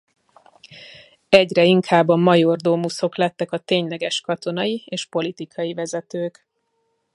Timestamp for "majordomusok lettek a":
2.15-3.57